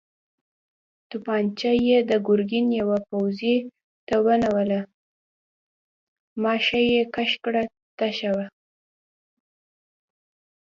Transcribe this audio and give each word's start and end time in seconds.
توپانجه 1.09 1.71
يې 1.87 1.99
د 2.09 2.11
ګرګين 2.27 2.67
يوه 2.81 2.97
پوځي 3.09 3.55
ته 4.07 4.15
ونيوله، 4.25 4.81
ماشه 6.43 6.79
يې 6.91 7.01
کش 7.15 7.31
کړه، 7.43 7.63
تشه 7.97 8.31
وه. 8.35 8.45